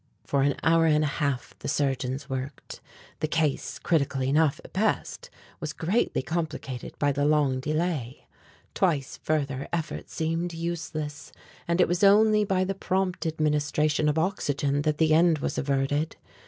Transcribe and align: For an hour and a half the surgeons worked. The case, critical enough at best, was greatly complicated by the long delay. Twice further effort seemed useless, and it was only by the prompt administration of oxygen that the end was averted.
For 0.25 0.41
an 0.41 0.55
hour 0.63 0.87
and 0.87 1.03
a 1.03 1.21
half 1.21 1.53
the 1.59 1.67
surgeons 1.67 2.27
worked. 2.27 2.81
The 3.19 3.27
case, 3.27 3.77
critical 3.77 4.23
enough 4.23 4.59
at 4.65 4.73
best, 4.73 5.29
was 5.59 5.73
greatly 5.73 6.23
complicated 6.23 6.97
by 6.97 7.11
the 7.11 7.23
long 7.23 7.59
delay. 7.59 8.25
Twice 8.73 9.19
further 9.21 9.67
effort 9.71 10.09
seemed 10.09 10.55
useless, 10.55 11.31
and 11.67 11.79
it 11.79 11.87
was 11.87 12.03
only 12.03 12.43
by 12.43 12.63
the 12.63 12.73
prompt 12.73 13.27
administration 13.27 14.09
of 14.09 14.17
oxygen 14.17 14.81
that 14.81 14.97
the 14.97 15.13
end 15.13 15.37
was 15.37 15.59
averted. 15.59 16.15